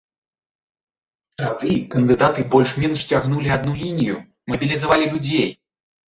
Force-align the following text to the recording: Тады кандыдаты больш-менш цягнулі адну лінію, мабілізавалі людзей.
Тады 1.41 1.73
кандыдаты 1.95 2.45
больш-менш 2.55 3.03
цягнулі 3.11 3.49
адну 3.57 3.73
лінію, 3.83 4.17
мабілізавалі 4.53 5.05
людзей. 5.13 5.47